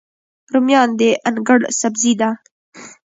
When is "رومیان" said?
0.53-0.89